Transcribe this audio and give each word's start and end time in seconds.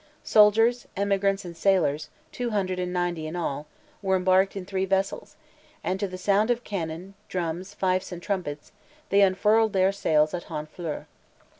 Soldiers, 0.23 0.87
emigrants, 0.97 1.45
and 1.45 1.55
sailors, 1.55 2.09
two 2.31 2.49
hundred 2.49 2.79
and 2.79 2.91
ninety 2.91 3.27
in 3.27 3.35
all, 3.35 3.67
were 4.01 4.15
embarked 4.15 4.55
in 4.55 4.65
three 4.65 4.83
vessels; 4.85 5.35
and, 5.83 5.99
to 5.99 6.07
the 6.07 6.17
sound 6.17 6.49
of 6.49 6.63
cannon, 6.63 7.13
drums, 7.29 7.75
fifes, 7.75 8.11
and 8.11 8.19
trumpets, 8.19 8.71
they 9.09 9.21
unfurled 9.21 9.73
their 9.73 9.91
sails 9.91 10.33
at 10.33 10.45
Honfleur. 10.45 11.05